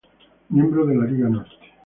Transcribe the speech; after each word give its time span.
Miembro 0.49 0.87
de 0.87 0.95
la 0.95 1.05
Liga 1.05 1.29
Norte. 1.29 1.53